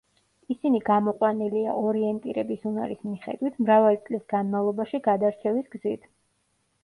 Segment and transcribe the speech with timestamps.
[0.53, 6.09] ისინი გამოყვანილია ორიენტირების უნარის მიხედვით მრავალი წლის განმავლობაში გადარჩევის გზით.